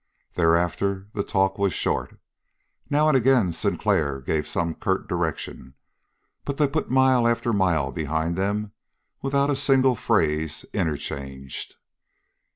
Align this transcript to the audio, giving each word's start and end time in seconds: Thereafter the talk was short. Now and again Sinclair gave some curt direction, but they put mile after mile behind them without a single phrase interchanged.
Thereafter 0.33 1.09
the 1.13 1.21
talk 1.23 1.59
was 1.59 1.73
short. 1.75 2.19
Now 2.89 3.07
and 3.07 3.15
again 3.15 3.53
Sinclair 3.53 4.19
gave 4.19 4.47
some 4.47 4.73
curt 4.73 5.07
direction, 5.07 5.75
but 6.43 6.57
they 6.57 6.67
put 6.67 6.89
mile 6.89 7.27
after 7.27 7.53
mile 7.53 7.91
behind 7.91 8.35
them 8.35 8.71
without 9.21 9.51
a 9.51 9.55
single 9.55 9.93
phrase 9.95 10.65
interchanged. 10.73 11.75